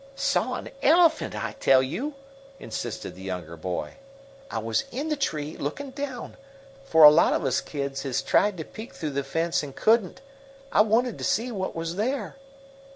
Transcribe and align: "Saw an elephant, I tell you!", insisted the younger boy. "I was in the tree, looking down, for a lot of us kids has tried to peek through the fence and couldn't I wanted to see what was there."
"Saw 0.15 0.55
an 0.55 0.69
elephant, 0.81 1.35
I 1.35 1.51
tell 1.59 1.83
you!", 1.83 2.15
insisted 2.57 3.13
the 3.13 3.21
younger 3.21 3.55
boy. 3.55 3.97
"I 4.49 4.57
was 4.57 4.85
in 4.89 5.09
the 5.09 5.15
tree, 5.15 5.55
looking 5.55 5.91
down, 5.91 6.37
for 6.83 7.03
a 7.03 7.11
lot 7.11 7.33
of 7.33 7.45
us 7.45 7.61
kids 7.61 8.01
has 8.01 8.23
tried 8.23 8.57
to 8.57 8.65
peek 8.65 8.95
through 8.95 9.11
the 9.11 9.23
fence 9.23 9.61
and 9.61 9.75
couldn't 9.75 10.19
I 10.71 10.81
wanted 10.81 11.19
to 11.19 11.23
see 11.23 11.51
what 11.51 11.75
was 11.75 11.97
there." 11.97 12.35